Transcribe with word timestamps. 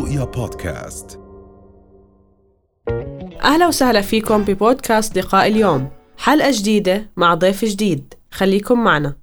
رؤيا 0.00 0.24
بودكاست. 0.24 1.20
أهلا 3.44 3.66
وسهلا 3.68 4.00
فيكم 4.00 4.42
ببودكاست 4.44 5.18
لقاء 5.18 5.46
اليوم. 5.46 5.88
حلقة 6.18 6.50
جديدة 6.50 7.10
مع 7.16 7.34
ضيف 7.34 7.64
جديد. 7.64 8.14
خليكم 8.30 8.84
معنا. 8.84 9.16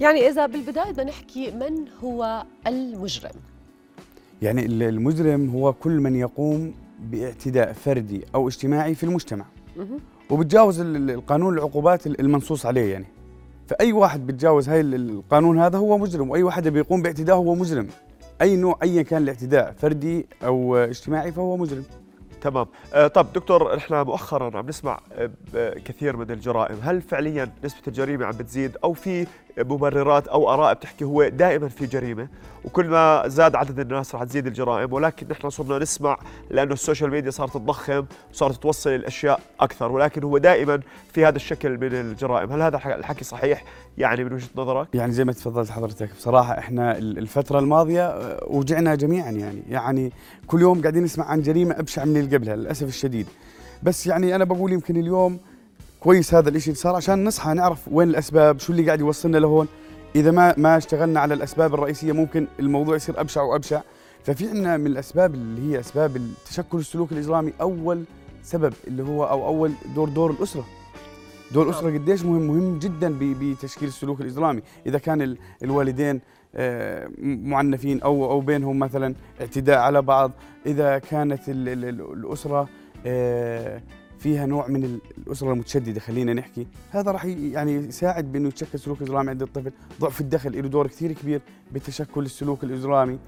يعني 0.00 0.28
إذا 0.28 0.46
بالبداية 0.46 0.90
بدنا 0.92 1.04
نحكي 1.04 1.50
من 1.50 1.84
هو 2.04 2.44
المجرم. 2.66 3.32
يعني 4.42 4.66
ال- 4.66 4.82
المجرم 4.82 5.50
هو 5.50 5.72
كل 5.72 6.00
من 6.00 6.16
يقوم 6.16 6.74
باعتداء 7.00 7.72
فردي 7.72 8.24
أو 8.34 8.48
اجتماعي 8.48 8.94
في 8.94 9.04
المجتمع. 9.04 9.44
وبتجاوز 10.30 10.80
ال- 10.80 10.96
ال- 10.96 11.10
القانون 11.10 11.54
العقوبات 11.54 12.06
ال- 12.06 12.20
المنصوص 12.20 12.66
عليه 12.66 12.92
يعني. 12.92 13.15
فأي 13.68 13.92
واحد 13.92 14.26
بتجاوز 14.26 14.68
هاي 14.68 14.80
ال- 14.80 14.94
القانون 14.94 15.58
هذا 15.58 15.78
هو 15.78 15.98
مجرم 15.98 16.30
وأي 16.30 16.42
واحد 16.42 16.68
بيقوم 16.68 17.02
باعتداء 17.02 17.36
هو 17.36 17.54
مجرم. 17.54 17.88
أي 18.42 18.56
نوع 18.56 18.78
ايا 18.82 19.02
كان 19.02 19.22
الاعتداء 19.22 19.74
فردي 19.78 20.26
أو 20.44 20.76
اجتماعي 20.76 21.32
فهو 21.32 21.56
مجرم. 21.56 21.84
تمام. 22.40 22.66
آه، 22.94 23.06
طب 23.06 23.32
دكتور 23.32 23.76
إحنا 23.76 24.02
مؤخرا 24.02 24.58
عم 24.58 24.66
نسمع 24.68 25.00
آه، 25.54 25.74
كثير 25.84 26.16
من 26.16 26.30
الجرائم. 26.30 26.76
هل 26.82 27.02
فعليا 27.02 27.52
نسبة 27.64 27.80
الجريمة 27.88 28.24
عم 28.26 28.32
بتزيد 28.32 28.76
أو 28.84 28.92
في 28.92 29.26
مبررات 29.58 30.28
أو 30.28 30.50
آراء 30.54 30.74
بتحكي 30.74 31.04
هو 31.04 31.28
دائما 31.28 31.68
في 31.68 31.86
جريمة 31.86 32.28
وكل 32.64 32.86
ما 32.86 33.22
زاد 33.26 33.54
عدد 33.56 33.80
الناس 33.80 34.14
رح 34.14 34.24
تزيد 34.24 34.46
الجرائم 34.46 34.92
ولكن 34.92 35.26
نحن 35.30 35.50
صرنا 35.50 35.78
نسمع 35.78 36.18
لأنه 36.50 36.72
ال 36.72 36.77
social 36.77 37.10
media 37.10 37.30
صارت 37.30 37.54
تضخم 37.54 38.04
وصارت 38.32 38.62
توصل 38.62 38.90
الأشياء 38.90 39.40
أكثر 39.60 39.92
ولكن 39.92 40.24
هو 40.24 40.38
دائما 40.38 40.80
في 41.12 41.26
هذا 41.26 41.36
الشكل 41.36 41.78
من 41.78 41.94
الجرائم. 41.94 42.52
هل 42.52 42.62
هذا 42.62 42.76
الح- 42.76 42.86
الحكي 42.86 43.24
صحيح 43.24 43.64
يعني 43.98 44.24
من 44.24 44.32
وجهة 44.32 44.48
نظرك؟ 44.56 44.88
يعني 44.94 45.12
زي 45.12 45.24
ما 45.24 45.32
تفضلت 45.32 45.70
حضرتك 45.70 46.08
بصراحة 46.18 46.58
إحنا 46.58 46.98
ال- 46.98 47.18
الفترة 47.18 47.58
الماضية 47.58 48.06
آه، 48.06 48.44
وجعنا 48.46 48.94
جميعا 48.94 49.30
يعني. 49.30 49.62
يعني 49.70 50.12
كل 50.46 50.60
يوم 50.60 50.80
قاعدين 50.80 51.02
نسمع 51.04 51.24
عن 51.24 51.42
جريمة 51.42 51.78
أبشع 51.78 52.04
من 52.04 52.16
اللي 52.16 52.36
قبلها 52.36 52.56
للأسف 52.56 52.88
الشديد. 52.88 53.26
بس 53.82 54.06
يعني 54.06 54.34
أنا 54.34 54.44
بقول 54.44 54.72
يمكن 54.72 54.96
اليوم 54.96 55.38
كويس 56.06 56.34
هذا 56.34 56.48
الإشي 56.48 56.70
اللي 56.70 56.78
صار 56.80 56.96
عشان 56.96 57.24
نصحى 57.24 57.54
نعرف 57.54 57.88
وين 57.92 58.08
الأسباب 58.08 58.58
شو 58.58 58.72
اللي 58.72 58.86
قاعد 58.86 59.00
يوصلنا 59.00 59.38
لهون. 59.38 59.68
إذا 60.16 60.30
ما 60.30 60.54
ما 60.56 60.76
اشتغلنا 60.76 61.20
على 61.20 61.34
الأسباب 61.34 61.74
الرئيسية 61.74 62.12
ممكن 62.12 62.46
الموضوع 62.60 62.96
يصير 62.96 63.20
أبشع 63.20 63.42
وأبشع. 63.42 63.80
ففي 64.24 64.48
عندنا 64.48 64.76
من 64.76 64.86
الأسباب 64.86 65.34
اللي 65.34 65.72
هي 65.74 65.80
أسباب 65.80 66.20
تشكل 66.46 66.78
السلوك 66.78 67.12
الإجرامي 67.12 67.52
أول 67.60 68.04
سبب 68.42 68.72
اللي 68.86 69.02
هو 69.02 69.24
أو 69.24 69.46
أول 69.46 69.72
دور 69.94 70.08
دور 70.08 70.30
الأسرة. 70.30 70.64
دور 71.54 71.64
الأسرة 71.66 71.90
قديش 71.90 72.24
مهم 72.24 72.46
مهم 72.46 72.78
جدا 72.78 73.18
بتشكيل 73.20 73.88
السلوك 73.88 74.20
الإجرامي 74.20 74.62
إذا 74.86 74.98
كان 74.98 75.22
ال- 75.22 75.38
الوالدين 75.62 76.20
آه، 76.54 77.08
معنفين 77.22 78.02
أو 78.02 78.30
أو 78.30 78.40
بينهم 78.40 78.78
مثلا 78.78 79.14
اعتداء 79.40 79.78
على 79.78 80.02
بعض. 80.02 80.30
إذا 80.66 80.98
كانت 80.98 81.40
ال- 81.48 82.64
فيها 84.18 84.46
نوع 84.46 84.68
من 84.68 84.84
ال- 84.84 85.00
الأسرة 85.26 85.52
المتشددة 85.52 86.00
خلينا 86.00 86.34
نحكي. 86.34 86.66
هذا 86.90 87.10
راح 87.10 87.24
يعني 87.24 87.74
يساعد 87.74 88.32
بأنه 88.32 88.48
يتشكل 88.48 88.78
سلوك 88.78 89.02
إجرامي 89.02 89.30
عند 89.30 89.42
الطفل. 89.42 89.72
ضعف 90.00 90.20
الدخل 90.20 90.62
له 90.62 90.68
دور 90.68 90.86
كثير 90.86 91.12
كبير 91.12 91.40
بتشكل 91.72 92.22
السلوك 92.24 92.64
الإجرامي. 92.64 93.18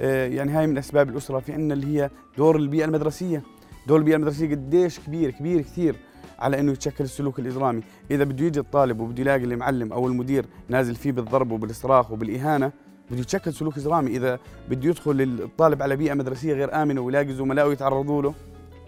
آه، 0.00 0.26
يعني 0.26 0.52
هاي 0.52 0.66
من 0.66 0.78
أسباب 0.78 1.08
الأسرة 1.08 1.38
في 1.38 1.52
عندنا 1.52 1.74
اللي 1.74 1.86
هي 1.86 2.10
دور 2.36 2.56
البيئة 2.56 2.84
المدرسية. 2.84 3.42
دور 3.88 3.98
البيئة 3.98 4.16
المدرسية 4.16 4.50
قديش 4.50 5.00
كبير 5.00 5.30
كبير 5.30 5.60
كثير 5.60 5.96
على 6.38 6.60
إنه 6.60 6.72
يتشكل 6.72 7.04
السلوك 7.04 7.38
الإجرامي، 7.38 7.82
إذا 8.10 8.24
بده 8.24 8.44
يجي 8.44 8.60
الطالب 8.60 9.00
وبده 9.00 9.20
يلاقي 9.20 9.44
المعلم 9.44 9.92
أو 9.92 10.06
المدير 10.06 10.46
نازل 10.68 10.94
فيه 10.94 11.12
بالضرب 11.12 11.50
وبالصراخ 11.50 12.10
وبالإهانة 12.10 12.72
بده 13.10 13.20
يتشكل 13.20 13.52
سلوك 13.52 13.78
إجرامي، 13.78 14.16
إذا 14.16 14.38
بده 14.70 14.88
يدخل 14.88 15.20
الطالب 15.20 15.82
على 15.82 15.96
بيئة 15.96 16.14
مدرسية 16.14 16.54
غير 16.54 16.82
آمنة 16.82 17.00
ويلاقي 17.00 17.34
زملائه 17.34 17.72
يتعرضوا 17.72 18.22
له 18.22 18.34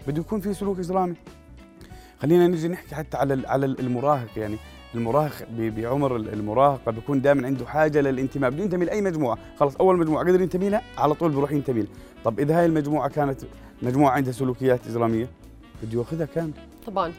بده 0.07 0.21
يكون 0.21 0.39
في 0.39 0.53
سلوك 0.53 0.79
إجرامي. 0.79 1.13
خلينا 2.23 2.47
نجي 2.47 2.67
نحكي 2.67 2.95
حتى 2.95 3.17
على 3.17 3.47
على 3.47 3.65
المراهق 3.65 4.27
يعني 4.37 4.57
المراهق 4.95 5.31
بعمر 5.57 6.15
ال- 6.15 6.33
المراهقه 6.33 6.91
بيكون 6.91 7.21
دائما 7.21 7.47
عنده 7.47 7.65
حاجة 7.65 8.01
للانتماء 8.01 8.49
بده 8.49 8.63
ينتمي 8.63 8.85
لاي 8.85 9.01
مجموعة. 9.01 9.37
خلص 9.59 9.75
أول 9.75 9.97
مجموعة 9.99 10.23
قدر 10.25 10.41
ينتمي 10.41 10.69
لها 10.69 10.81
على 10.97 11.13
طول 11.13 11.31
بروح 11.31 11.51
ينتمي 11.51 11.81
لها 11.81 11.89
طب 12.23 12.39
إذا 12.39 12.59
هاي 12.59 12.65
المجموعة 12.65 13.09
كانت 13.09 13.41
مجموعة 13.81 14.11
عندها 14.11 14.31
سلوكيات 14.33 14.87
اجراميه 14.87 15.27
بده 15.83 15.99
يأخذها 15.99 16.25
كامل 16.25 16.51
طبعا. 16.87 17.11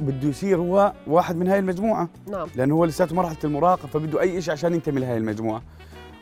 بده 0.00 0.28
يصير 0.28 0.58
هو 0.58 0.92
واحد 1.06 1.36
من 1.36 1.48
هاي 1.48 1.58
المجموعة. 1.58 2.08
نعم. 2.30 2.48
لأنه 2.56 2.74
هو 2.74 2.84
لساته 2.84 3.14
مرحلة 3.14 3.36
المراهقة 3.44 3.88
فبده 3.88 4.20
أي 4.20 4.42
شيء 4.42 4.52
عشان 4.52 4.74
ينتمي 4.74 5.00
لهي 5.00 5.16
المجموعة. 5.16 5.62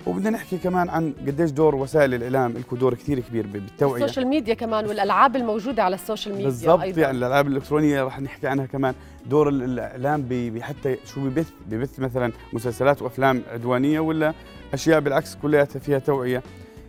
وبدنا 0.06 0.30
نحكي 0.30 0.58
كمان 0.58 0.88
عن 0.88 1.12
قديش 1.26 1.50
دور 1.50 1.74
وسائل 1.74 2.14
الإعلام 2.14 2.52
له 2.52 2.78
دور 2.78 2.94
كثير 2.94 3.20
كبير 3.20 3.46
ب- 3.46 3.52
بالتوعية. 3.52 4.04
السوشيال 4.04 4.26
ميديا 4.26 4.54
كمان 4.54 4.86
والألعاب 4.86 5.36
الموجودة 5.36 5.82
على 5.82 5.94
ال 5.94 6.00
social 6.00 6.32
media 6.34 6.46
بالضبط 6.48 6.80
أيضاً. 6.80 7.00
يعني 7.00 7.18
الألعاب 7.18 7.46
الإلكترونية 7.46 8.04
رح 8.04 8.20
نحكي 8.20 8.46
عنها 8.46 8.66
كمان. 8.66 8.94
دور 9.26 9.48
ال- 9.48 9.62
الإعلام 9.62 10.22
ب- 10.22 10.54
بحتى 10.54 10.96
شو 11.04 11.20
ببث 11.20 11.50
ببث 11.70 12.00
مثلا 12.00 12.32
مسلسلات 12.52 13.02
وأفلام 13.02 13.42
عدوانية 13.52 14.00
ولا 14.00 14.34
أشياء 14.74 15.00
بالعكس 15.00 15.34
كلياتها 15.36 15.78
فيها 15.78 15.98
توعية. 15.98 16.42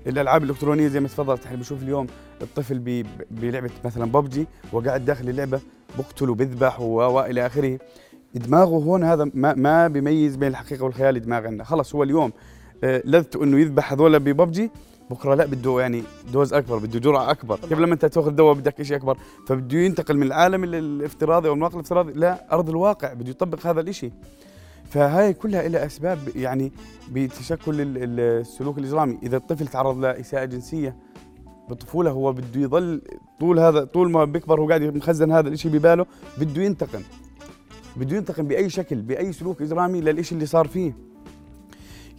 الألعاب 0.07 0.43
الإلكترونية 0.43 0.87
زي 0.87 0.99
ما 0.99 1.07
تفضلت 1.07 1.45
إحنا 1.45 1.57
بنشوف 1.57 1.83
اليوم 1.83 2.07
الطفل 2.41 2.79
ب- 2.79 3.05
بلعبة 3.31 3.69
مثلا 3.85 4.05
ببجي 4.05 4.47
وقاعد 4.71 5.05
داخل 5.05 5.29
اللعبة 5.29 5.59
بقتل 5.97 6.29
وبذبح 6.29 6.79
والى 6.81 7.45
آخره. 7.45 7.79
دماغه 8.35 8.69
هون 8.83 9.03
هذا 9.03 9.31
ما 9.33 9.53
ما 9.53 9.87
بيميز 9.87 10.35
بين 10.35 10.49
الحقيقة 10.49 10.83
والخيال 10.83 11.19
دماغ 11.21 11.45
عندنا. 11.45 11.63
خلص 11.63 11.95
هو 11.95 12.03
اليوم 12.03 12.31
لذته 12.83 13.43
إنه 13.43 13.59
يذبح 13.59 13.93
هذول 13.93 14.19
ببجي 14.19 14.71
بكرة 15.09 15.35
لا 15.35 15.45
بده 15.45 15.79
يعني 15.81 16.03
دوز 16.33 16.53
أكبر 16.53 16.77
بده 16.77 16.99
جرعة 16.99 17.31
أكبر. 17.31 17.57
كيف 17.69 17.79
لما 17.79 17.93
أنت 17.93 18.05
تأخذ 18.05 18.31
دواء 18.31 18.53
بدك 18.53 18.81
شيء 18.81 18.97
أكبر 18.97 19.17
فبده 19.47 19.77
ينتقل 19.77 20.17
من 20.17 20.23
العالم 20.23 20.63
ال- 20.63 20.75
الافتراضي 20.75 21.47
أو 21.49 21.53
الواقع 21.53 21.73
الافتراضي 21.75 22.13
لارض 22.13 22.69
الواقع 22.69 23.13
بده 23.13 23.29
يطبق 23.29 23.67
هذا 23.67 23.81
الشيء 23.81 24.11
فهاي 24.89 25.33
كلها 25.33 25.67
لها 25.67 25.85
أسباب 25.85 26.19
يعني 26.35 26.71
بتشكل 27.11 27.81
ال- 27.81 27.97
ال- 28.03 28.19
السلوك 28.19 28.77
الاجرامي 28.77 29.17
إذا 29.23 29.37
الطفل 29.37 29.67
تعرض 29.67 29.97
لإساءة 29.97 30.45
جنسية 30.45 30.95
بالطفوله 31.69 32.11
هو 32.11 32.33
بده 32.33 32.61
يضل 32.61 33.01
طول 33.39 33.59
هذا 33.59 33.83
طول 33.83 34.11
ما 34.11 34.25
بيكبر 34.25 34.61
هو 34.61 34.67
قاعد 34.67 34.81
مخزن 34.81 35.31
هذا 35.31 35.49
الشيء 35.49 35.71
بباله 35.71 36.05
بده 36.37 36.61
ينتقم. 36.61 37.01
بده 37.97 38.17
ينتقم 38.17 38.43
بأي 38.47 38.69
شكل 38.69 39.01
بأي 39.01 39.33
سلوك 39.33 39.61
اجرامي 39.61 40.01
للشيء 40.01 40.35
اللي 40.35 40.45
صار 40.45 40.67
فيه. 40.67 40.93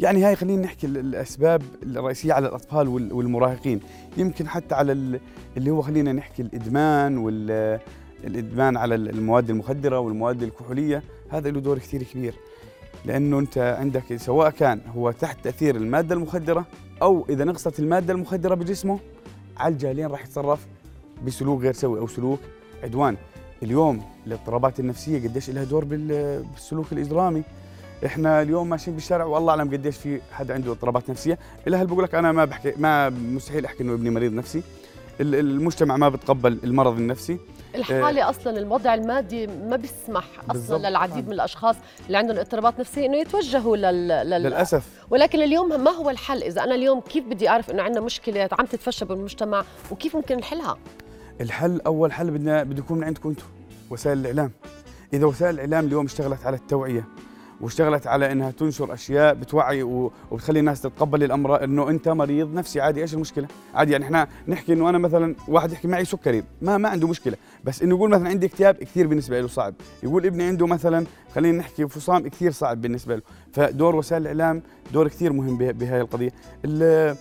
يعني 0.00 0.24
هاي 0.24 0.36
خلينا 0.36 0.62
نحكي 0.62 0.86
ال- 0.86 0.98
الأسباب 0.98 1.62
الرئيسية 1.82 2.32
على 2.32 2.48
الأطفال 2.48 2.88
وال- 2.88 3.12
والمراهقين. 3.12 3.80
يمكن 4.16 4.48
حتى 4.48 4.74
على 4.74 4.92
ال- 4.92 5.20
اللي 5.56 5.70
هو 5.70 5.82
خلينا 5.82 6.12
نحكي 6.12 6.42
الإدمان 6.42 7.18
وال 7.18 7.80
الإدمان 8.24 8.76
على 8.76 8.94
ال- 8.94 9.08
المواد 9.10 9.50
المخدرة 9.50 9.98
والمواد 9.98 10.42
الكحولية 10.42 11.02
هذا 11.30 11.50
له 11.50 11.60
دور 11.60 11.78
كثير 11.78 12.02
كبير. 12.02 12.34
لأنه 13.04 13.38
أنت 13.38 13.58
عندك 13.58 14.16
سواء 14.16 14.50
كان 14.50 14.80
هو 14.96 15.10
تحت 15.10 15.44
تأثير 15.44 15.76
المادة 15.76 16.14
المخدرة 16.14 16.66
أو 17.02 17.26
إذا 17.28 17.44
نقصت 17.44 17.78
المادة 17.80 18.12
المخدرة 18.12 18.54
بجسمه 18.54 18.98
على 19.56 19.72
الجالين 19.72 20.06
راح 20.06 20.24
يتصرف 20.24 20.66
بسلوك 21.26 21.60
غير 21.62 21.72
سوي 21.72 21.98
أو 22.00 22.06
سلوك 22.06 22.40
عدوان. 22.82 23.16
اليوم 23.62 24.02
الاضطرابات 24.26 24.80
النفسية 24.80 25.28
قديش 25.28 25.50
لها 25.50 25.64
دور 25.64 25.84
بال- 25.84 26.42
بالسلوك 26.42 26.92
الإجرامي. 26.92 27.42
إحنا 28.06 28.42
اليوم 28.42 28.68
ماشيين 28.68 28.96
بالشارع 28.96 29.24
والله 29.24 29.50
أعلم 29.50 29.70
قديش 29.70 29.96
في 29.96 30.20
حدا 30.32 30.54
عنده 30.54 30.72
اضطرابات 30.72 31.10
نفسية. 31.10 31.38
الأهل 31.68 31.86
بقول 31.86 32.04
لك 32.04 32.14
أنا 32.14 32.32
ما 32.32 32.44
بحكي 32.44 32.72
ما 32.76 33.08
مستحيل 33.08 33.64
أحكي 33.64 33.82
إنه 33.82 33.94
ابني 33.94 34.10
مريض 34.10 34.32
نفسي. 34.32 34.62
ال- 35.20 35.34
المجتمع 35.34 35.96
ما 35.96 36.08
بتقبل 36.08 36.58
المرض 36.64 36.96
النفسي. 36.96 37.38
الحالة 37.74 38.30
أصلا 38.30 38.58
الوضع 38.58 38.94
المادي 38.94 39.46
ما 39.46 39.76
بيسمح. 39.76 40.24
أصلا 40.50 40.88
للعديد 40.88 41.26
من 41.26 41.32
الأشخاص 41.32 41.76
اللي 42.06 42.18
عندهم 42.18 42.36
اضطرابات 42.38 42.80
نفسية 42.80 43.06
إنه 43.06 43.16
يتوجهوا 43.16 43.76
لل... 43.76 44.08
لل... 44.08 44.30
للأسف. 44.42 44.88
ولكن 45.10 45.42
اليوم 45.42 45.84
ما 45.84 45.91
هو 45.91 46.10
الحل. 46.10 46.42
إذا 46.42 46.64
أنا 46.64 46.74
اليوم 46.74 47.00
كيف 47.00 47.24
بدي 47.24 47.48
أعرف 47.48 47.70
إنه 47.70 47.82
عندنا 47.82 48.00
مشكلة 48.00 48.48
عم 48.58 48.66
تتفشى 48.66 49.04
بالمجتمع 49.04 49.64
وكيف 49.91 50.16
ممكن 50.16 50.36
نحلها؟ 50.36 50.78
الحل 51.41 51.80
أول 51.86 52.12
حل 52.12 52.30
بدنا 52.30 52.62
بده 52.62 52.78
يكون 52.78 52.98
من 52.98 53.04
عندكم 53.04 53.28
أنتم 53.28 53.44
وسائل 53.91 54.18
الإعلام. 54.18 54.50
إذا 55.12 55.26
وسائل 55.26 55.54
الإعلام 55.54 55.86
اليوم 55.86 56.04
اشتغلت 56.04 56.46
على 56.46 56.56
التوعية 56.56 57.04
واشتغلت 57.60 58.07
على 58.07 58.33
إنها 58.33 58.51
تنشر 58.51 58.95
أشياء 58.95 59.34
بتوعي 59.34 59.83
وبتخلي 59.83 60.60
الناس 60.60 60.80
تتقبل 60.83 61.24
الأمر 61.24 61.65
إنه 61.65 61.91
أنت 61.91 62.09
مريض 62.09 62.54
نفسي. 62.54 62.80
عادي 62.80 63.03
إيش 63.03 63.15
المشكلة؟ 63.15 63.48
عادي 63.74 63.92
يعني 63.92 64.04
إحنا 64.04 64.28
نحكي 64.48 64.72
إنه 64.72 64.89
أنا 64.89 64.98
مثلا 64.98 65.34
واحد 65.48 65.72
يحكي 65.72 65.89
معي 65.89 66.04
سكري 66.04 66.42
ما 66.62 66.78
ما 66.78 66.89
عنده 66.89 67.09
مشكلة. 67.09 67.36
بس 67.65 67.83
إنه 67.83 67.95
يقول 67.97 68.10
مثلا 68.10 68.28
عندي 68.28 68.47
اكتئاب 68.47 68.74
كثير 68.74 69.07
بالنسبة 69.07 69.41
له 69.41 69.48
صعب. 69.48 69.74
يقول 70.03 70.27
ابني 70.27 70.42
عنده 70.45 70.66
مثلا 70.66 71.07
خلينا 71.34 71.59
نحكي 71.59 71.89
فصام 71.89 72.28
كثير 72.28 72.51
صعب 72.53 72.80
بالنسبة 72.80 73.16
له. 73.16 73.22
فدور 73.53 73.97
وسائل 73.97 74.22
الإعلام 74.22 74.63
دور 74.92 75.09
كثير 75.09 75.33
مهم 75.33 75.56
به- 75.59 75.71
بهاي 75.71 76.01
القضية. 76.01 76.33
ال- 76.65 77.16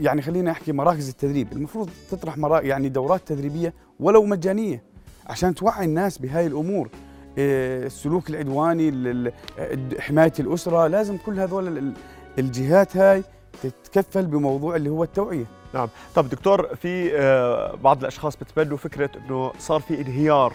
يعني 0.00 0.22
خلينا 0.22 0.50
أحكي 0.50 0.72
مراكز 0.72 1.08
التدريب. 1.08 1.52
المفروض 1.52 1.90
تطرح 2.10 2.36
يعني 2.62 2.88
دورات 2.88 3.20
تدريبية 3.26 3.74
ولو 4.00 4.24
مجانية 4.24 4.82
عشان 5.26 5.54
توعي 5.54 5.84
الناس 5.84 6.18
بهاي 6.18 6.46
الأمور. 6.46 6.86
آه، 6.86 7.05
السلوك 7.38 8.30
العدواني 8.30 8.88
ال- 8.88 9.32
ال- 9.58 10.02
حماية 10.02 10.32
الأسرة 10.40 10.86
لازم 10.86 11.16
كل 11.26 11.40
هذول 11.40 11.68
ال- 11.68 11.78
ال- 11.78 11.92
الجهات 12.38 12.96
هاي 12.96 13.22
تتكفل 13.62 14.26
بموضوع 14.26 14.76
اللي 14.76 14.88
هو 14.90 15.04
التوعية. 15.04 15.44
نعم. 15.74 15.88
طب 16.14 16.28
دكتور 16.28 16.74
في 16.76 17.16
آه، 17.16 17.74
بعض 17.74 17.98
الأشخاص 18.00 18.36
بتبنوا 18.36 18.76
فكرة 18.76 19.10
إنه 19.16 19.52
صار 19.58 19.80
في 19.80 20.00
انهيار 20.00 20.52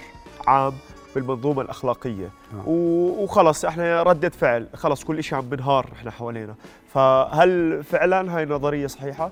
عام 0.47 0.73
بالمنظومة 1.15 1.61
الأخلاقية. 1.61 2.25
آه. 2.53 2.69
و- 2.69 3.23
وخلص 3.23 3.65
إحنا 3.65 4.03
ردة 4.03 4.29
فعل 4.29 4.67
خلص 4.75 5.03
كل 5.03 5.23
شيء 5.23 5.37
عم 5.37 5.49
بنهار 5.49 5.89
إحنا 5.93 6.11
حوالينا. 6.11 6.55
فهل 6.93 7.83
فعلا 7.83 8.37
هاي 8.37 8.45
نظريه 8.45 8.87
صحيحة؟ 8.87 9.31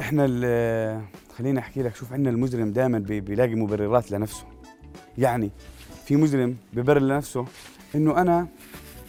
إحنا 0.00 0.26
خليني 1.38 1.58
أحكي 1.58 1.82
لك 1.82 1.96
شوف 1.96 2.12
عندنا 2.12 2.30
المجرم 2.30 2.72
دائما 2.72 2.98
بيلاقي 2.98 3.54
مبررات 3.54 4.10
لنفسه. 4.12 4.44
يعني 5.18 5.50
في 6.06 6.16
مجرم 6.16 6.56
ببرر 6.72 7.00
لنفسه 7.00 7.44
إنه 7.94 8.20
أنا 8.20 8.46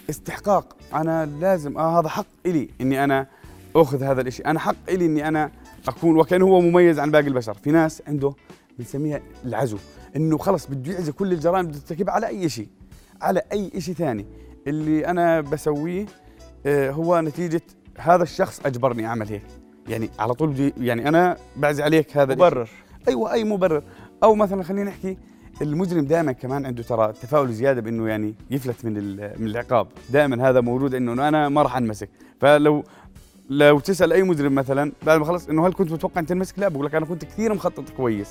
استحقاق. 0.09 0.75
أنا 0.93 1.25
لازم 1.25 1.77
آه 1.77 1.99
هذا 1.99 2.09
حق 2.09 2.25
إلي 2.45 2.69
إني 2.81 3.03
أنا 3.03 3.27
أخذ 3.75 4.03
هذا 4.03 4.21
الإشي. 4.21 4.43
أنا 4.43 4.59
حق 4.59 4.75
إلي 4.89 5.05
إني 5.05 5.27
أنا 5.27 5.51
أكون 5.87 6.19
وكان 6.19 6.41
هو 6.41 6.61
مميز 6.61 6.99
عن 6.99 7.11
باقي 7.11 7.27
البشر. 7.27 7.53
في 7.53 7.71
ناس 7.71 8.03
عنده 8.07 8.33
بنسميها 8.79 9.21
العزو 9.45 9.77
إنه 10.15 10.37
خلص 10.37 10.67
بده 10.67 10.93
يعزي 10.93 11.11
كل 11.11 11.33
الجرائم 11.33 11.65
اللي 11.65 11.79
ترتكبها 11.79 12.13
على 12.13 12.27
أي 12.27 12.49
شيء 12.49 12.67
على 13.21 13.41
أي 13.51 13.81
شيء 13.81 13.95
ثاني. 13.95 14.25
اللي 14.67 15.07
أنا 15.07 15.41
بسويه 15.41 16.05
آه، 16.65 16.91
هو 16.91 17.21
نتيجة 17.21 17.61
هذا 17.97 18.23
الشخص 18.23 18.61
أجبرني 18.65 19.05
أعمل 19.05 19.27
هيك. 19.27 19.43
يعني 19.87 20.09
على 20.19 20.33
طول 20.33 20.49
بدي 20.49 20.73
يعني 20.77 21.07
أنا 21.07 21.37
بعزي 21.55 21.83
عليك 21.83 22.17
هذا. 22.17 22.35
مبرر. 22.35 22.69
أيوه 23.07 23.33
أي 23.33 23.43
مبرر. 23.43 23.83
أو 24.23 24.35
مثلا 24.35 24.63
خلينا 24.63 24.89
نحكي 24.89 25.17
المجرم 25.61 26.05
دائما 26.05 26.31
كمان 26.31 26.65
عنده 26.65 26.83
ترى 26.83 27.13
تفاؤل 27.13 27.53
زيادة 27.53 27.81
بإنه 27.81 28.07
يعني 28.09 28.33
يفلت 28.51 28.85
من 28.85 28.97
ال- 28.97 29.33
من 29.41 29.47
العقاب. 29.47 29.87
دائما 30.09 30.49
هذا 30.49 30.61
موجود 30.61 30.95
إنه 30.95 31.27
أنا 31.27 31.49
ما 31.49 31.61
راح 31.61 31.77
أنمسك. 31.77 32.09
فلو 32.41 32.83
لو 33.49 33.79
تسأل 33.79 34.13
أي 34.13 34.23
مجرم 34.23 34.55
مثلا 34.55 34.91
بعد 35.05 35.19
ما 35.19 35.25
خلص 35.25 35.47
إنه 35.49 35.67
هل 35.67 35.73
كنت 35.73 35.91
متوقع 35.91 36.19
أن 36.21 36.25
تنمسك؟ 36.25 36.59
لا 36.59 36.67
بقول 36.67 36.85
لك 36.85 36.95
أنا 36.95 37.05
كنت 37.05 37.25
كثير 37.25 37.53
مخطط 37.53 37.83
كويس. 37.97 38.27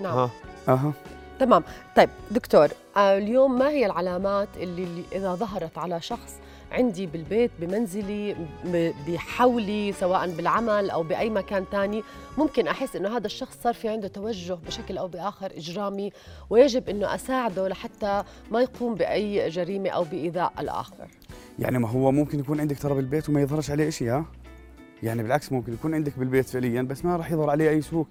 نعم. 0.00 0.14
ها. 0.18 0.30
أها. 0.68 0.92
تمام. 1.40 1.62
طيب 1.96 2.08
دكتور 2.30 2.68
آه، 2.96 3.18
اليوم 3.18 3.58
ما 3.58 3.68
هي 3.68 3.86
العلامات 3.86 4.48
اللي, 4.56 4.84
اللي 4.84 5.02
إذا 5.12 5.34
ظهرت 5.34 5.78
على 5.78 6.00
شخص 6.00 6.34
عندي 6.72 7.06
بالبيت 7.06 7.50
بمنزلي 7.60 8.36
بحولي 9.08 9.92
سواء 9.92 10.30
بالعمل 10.30 10.90
أو 10.90 11.02
بأي 11.02 11.30
مكان 11.30 11.64
تاني. 11.72 12.02
ممكن 12.38 12.68
أحس 12.68 12.96
إنه 12.96 13.16
هذا 13.16 13.26
الشخص 13.26 13.58
صار 13.62 13.74
في 13.74 13.88
عنده 13.88 14.08
توجه 14.08 14.58
بشكل 14.66 14.98
أو 14.98 15.08
بآخر 15.08 15.52
إجرامي 15.56 16.12
ويجب 16.50 16.88
إنه 16.88 17.14
أساعده 17.14 17.68
لحتى 17.68 18.22
ما 18.50 18.60
يقوم 18.60 18.94
بأي 18.94 19.48
جريمة 19.48 19.90
أو 19.90 20.04
بإيذاء 20.04 20.52
الآخر. 20.58 21.08
يعني 21.58 21.78
ما 21.78 21.88
هو 21.88 22.12
ممكن 22.12 22.38
يكون 22.40 22.60
عندك 22.60 22.78
ترى 22.78 22.94
بالبيت 22.94 23.28
وما 23.28 23.40
يظهرش 23.40 23.70
عليه 23.70 23.90
شيء 23.90 24.10
ها؟ 24.10 24.24
يعني 25.02 25.22
بالعكس 25.22 25.52
ممكن 25.52 25.72
يكون 25.72 25.94
عندك 25.94 26.18
بالبيت 26.18 26.48
فعليا 26.48 26.82
بس 26.82 27.04
ما 27.04 27.16
راح 27.16 27.32
يظهر 27.32 27.50
عليه 27.50 27.70
أي 27.70 27.80
سلوك. 27.82 28.08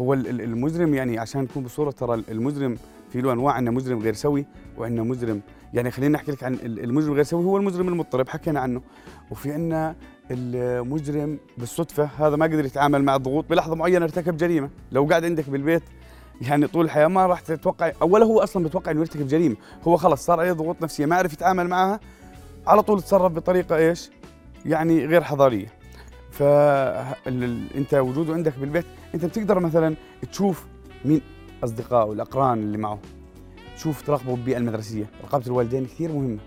هو 0.00 0.14
ال- 0.14 0.28
ال- 0.28 0.40
المجرم 0.40 0.94
يعني 0.94 1.18
عشان 1.18 1.42
نكون 1.42 1.62
بصورة 1.62 1.90
ترى 1.90 2.14
المجرم 2.28 2.76
في 3.14 3.20
له 3.20 3.32
أنواع 3.32 3.54
عندنا 3.54 3.70
مجرم 3.76 3.98
غير 3.98 4.14
سوي 4.14 4.46
وعندنا 4.78 5.02
مجرم. 5.02 5.40
يعني 5.74 5.90
خلينا 5.90 6.14
نحكي 6.14 6.32
لك 6.32 6.44
عن 6.44 6.54
ال- 6.54 6.84
المجرم 6.84 7.12
غير 7.14 7.22
سوي 7.24 7.44
هو 7.44 7.56
المجرم 7.56 7.88
المضطرب 7.88 8.28
حكينا 8.28 8.60
عنه. 8.60 8.80
وفي 9.30 9.52
عندنا 9.52 9.96
المجرم 10.30 11.38
بالصدفة 11.58 12.08
هذا 12.18 12.36
ما 12.36 12.44
قدر 12.46 12.64
يتعامل 12.64 13.02
مع 13.04 13.16
الضغوط 13.16 13.50
بلحظة 13.50 13.74
معينة 13.74 14.04
ارتكب 14.04 14.36
جريمة. 14.36 14.70
لو 14.92 15.04
قاعد 15.04 15.24
عندك 15.24 15.50
بالبيت 15.50 15.82
يعني 16.40 16.66
طول 16.66 16.84
الحياة 16.84 17.06
ما 17.06 17.26
راح 17.26 17.40
تتوقع 17.40 17.92
أولا 18.02 18.24
هو 18.24 18.40
أصلا 18.40 18.64
بتوقع 18.64 18.90
إنه 18.90 19.00
يرتكب 19.00 19.28
جريمة. 19.28 19.56
هو 19.88 19.96
خلص 19.96 20.24
صار 20.24 20.40
عليه 20.40 20.52
ضغوط 20.52 20.82
نفسية 20.82 21.06
ما 21.06 21.16
عرف 21.16 21.32
يتعامل 21.32 21.68
معها. 21.68 22.00
على 22.66 22.82
طول 22.82 23.02
تصرف 23.02 23.32
بطريقة 23.32 23.76
إيش؟ 23.76 24.10
يعني 24.66 25.06
غير 25.06 25.22
حضارية. 25.22 25.66
ف 26.30 26.42
أنت 27.76 27.94
وجوده 27.94 28.34
عندك 28.34 28.58
بالبيت 28.58 28.84
أنت 29.14 29.24
بتقدر 29.24 29.60
مثلا 29.60 29.96
تشوف 30.32 30.64
مين 31.04 31.20
اصدقائه 31.64 32.12
الاقران 32.12 32.58
اللي 32.58 32.78
معه. 32.78 32.98
تشوف 33.76 34.02
تراقبه 34.02 34.34
بالبيئة 34.34 34.56
المدرسية 34.56 35.06
رقابة 35.24 35.46
الوالدين 35.46 35.84
كثير 35.86 36.12
مهمة. 36.12 36.38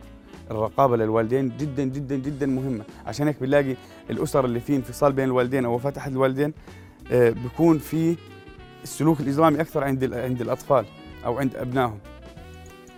الرقابة 0.51 0.98
للوالدين 0.98 1.57
جدا 1.57 1.83
جدا 1.83 2.15
جدا 2.15 2.45
مهمة. 2.45 2.83
عشان 3.06 3.27
هيك 3.27 3.39
بنلاقي 3.42 3.75
الأسر 4.09 4.45
اللي 4.45 4.59
في 4.59 4.75
انفصال 4.75 5.13
بين 5.13 5.25
الوالدين 5.25 5.65
أو 5.65 5.75
وفاة 5.75 5.94
أحد 5.98 6.12
الوالدين 6.12 6.54
آه، 7.12 7.30
بيكون 7.30 7.77
في 7.77 8.15
السلوك 8.83 9.19
الاجرامي 9.19 9.62
أكثر 9.62 9.83
عند 9.83 10.13
عند 10.13 10.42
الأطفال 10.42 10.86
أو 11.25 11.38
عند 11.38 11.56
أبنائهم. 11.56 12.00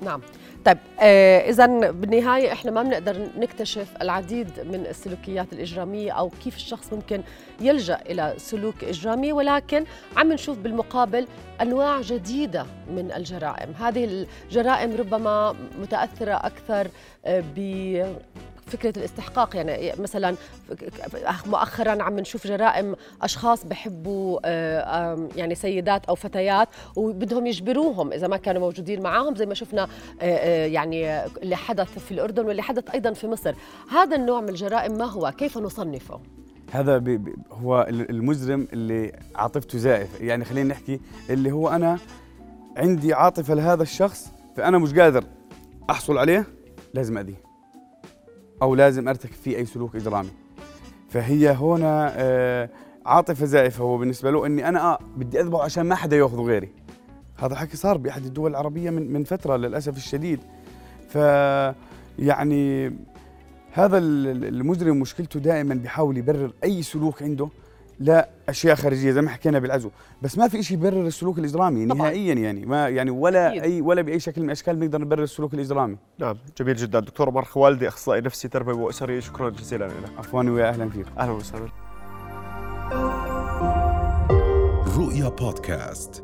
نعم. 0.01 0.21
طيب 0.65 0.77
آه 0.99 1.49
إذا 1.49 1.65
بالنهاية 1.91 2.51
إحنا 2.51 2.71
ما 2.71 2.83
بنقدر 2.83 3.29
نكتشف 3.37 3.87
العديد 4.01 4.47
من 4.59 4.85
السلوكيات 4.85 5.53
الإجرامية 5.53 6.11
أو 6.11 6.29
كيف 6.43 6.55
الشخص 6.55 6.93
ممكن 6.93 7.21
يلجأ 7.61 7.99
إلى 8.09 8.33
سلوك 8.37 8.83
إجرامي 8.83 9.31
ولكن 9.33 9.85
عم 10.17 10.33
نشوف 10.33 10.57
بالمقابل 10.57 11.27
أنواع 11.61 12.01
جديدة 12.01 12.65
من 12.95 13.11
الجرائم. 13.11 13.73
هذه 13.79 14.25
الجرائم 14.49 14.95
ربما 14.95 15.55
متأثرة 15.81 16.33
أكثر 16.33 16.87
آه، 17.25 17.43
ب 17.55 18.15
فكرة 18.69 18.99
الاستحقاق 18.99 19.55
يعني 19.55 19.91
مثلا 19.99 20.35
مؤخرا 21.45 22.03
عم 22.03 22.19
نشوف 22.19 22.47
جرائم 22.47 22.95
أشخاص 23.21 23.65
بحبوا 23.65 24.39
آه، 24.45 25.29
يعني 25.35 25.55
سيدات 25.55 26.05
أو 26.05 26.15
فتيات 26.15 26.67
وبدهم 26.95 27.47
يجبروهم 27.47 28.13
إذا 28.13 28.27
ما 28.27 28.37
كانوا 28.37 28.61
موجودين 28.61 29.01
معاهم 29.01 29.35
زي 29.35 29.45
ما 29.45 29.53
شفنا 29.53 29.83
آه، 29.83 29.87
آه، 30.21 30.65
يعني 30.65 31.25
اللي 31.25 31.55
حدث 31.55 31.99
في 31.99 32.11
الأردن 32.11 32.45
واللي 32.45 32.61
حدث 32.61 32.89
أيضا 32.93 33.13
في 33.13 33.27
مصر. 33.27 33.53
هذا 33.91 34.15
النوع 34.15 34.41
من 34.41 34.49
الجرائم 34.49 34.97
ما 34.97 35.05
هو؟ 35.05 35.31
كيف 35.37 35.57
نصنفه؟ 35.57 36.19
هذا 36.71 36.97
بي 36.97 37.17
بي 37.17 37.35
هو 37.51 37.85
ال- 37.89 38.09
المجرم 38.09 38.67
اللي 38.73 39.11
عاطفته 39.35 39.77
زائفة. 39.77 40.25
يعني 40.25 40.45
خلينا 40.45 40.69
نحكي 40.69 40.99
اللي 41.29 41.51
هو 41.51 41.69
أنا 41.69 41.99
عندي 42.77 43.13
عاطفة 43.13 43.53
لهذا 43.53 43.83
الشخص 43.83 44.31
فأنا 44.57 44.77
مش 44.77 44.93
قادر 44.93 45.23
أحصل 45.89 46.17
عليه 46.17 46.45
لازم 46.93 47.17
أذيه. 47.17 47.48
أو 48.61 48.75
لازم 48.75 49.07
أرتكب 49.07 49.33
فيه 49.33 49.57
أي 49.57 49.65
سلوك 49.65 49.95
إجرامي. 49.95 50.29
فهي 51.09 51.49
هنا 51.49 52.13
آه، 52.15 52.69
عاطفة 53.05 53.45
زائفة. 53.45 53.83
هو 53.83 53.97
بالنسبة 53.97 54.31
له 54.31 54.45
إني 54.45 54.69
أنا 54.69 54.81
آه 54.93 54.99
بدي 55.17 55.39
اذبحه 55.41 55.63
عشان 55.63 55.83
ما 55.85 55.95
حدا 55.95 56.17
ياخذه 56.17 56.41
غيري. 56.41 56.69
هذا 57.37 57.55
حكي 57.55 57.77
صار 57.77 57.97
بأحد 57.97 58.25
الدول 58.25 58.51
العربية 58.51 58.89
من 58.89 59.13
من 59.13 59.23
فترة 59.23 59.55
للأسف 59.55 59.97
الشديد. 59.97 60.39
ف 61.09 61.15
يعني 62.19 62.87
هذا 63.71 63.97
ال- 63.97 64.27
ال- 64.27 64.45
المجرم 64.45 64.99
مشكلته 64.99 65.39
دائما 65.39 65.75
بيحاول 65.75 66.17
يبرر 66.17 66.53
أي 66.63 66.81
سلوك 66.81 67.23
عنده. 67.23 67.49
لا 67.99 68.29
أشياء 68.49 68.75
خارجية 68.75 69.11
زي 69.11 69.21
ما 69.21 69.29
حكينا 69.29 69.59
بالعزو. 69.59 69.89
بس 70.21 70.37
ما 70.37 70.47
في 70.47 70.63
شيء 70.63 70.77
يبرر 70.77 71.07
السلوك 71.07 71.39
الاجرامي 71.39 71.85
طبعاً. 71.85 71.97
نهائيا 71.97 72.33
يعني. 72.33 72.65
ما 72.65 72.89
يعني 72.89 73.11
ولا 73.11 73.49
أكيد. 73.49 73.63
أي 73.63 73.81
ولا 73.81 74.01
بأي 74.01 74.19
شكل 74.19 74.41
من 74.41 74.47
الأشكال 74.47 74.75
بنقدر 74.75 75.01
نبرر 75.01 75.23
السلوك 75.23 75.53
الاجرامي 75.53 75.97
نعم 76.19 76.37
جميل 76.57 76.75
جدا. 76.75 76.99
دكتور 76.99 77.29
عمر 77.29 77.43
خوالدي 77.45 77.87
أخصائي 77.87 78.21
نفسي 78.21 78.47
تربوي 78.47 78.73
واسري 78.73 79.21
شكرا 79.21 79.49
جزيلا 79.49 79.85
لك. 79.85 79.93
عفوا 80.17 80.43
ويا 80.43 80.69
أهلا 80.69 80.89
فيك. 80.89 81.05
أهلا 81.17 81.31
وسهلا. 81.31 81.69
رؤيا 84.97 85.29
بودكاست. 85.29 86.23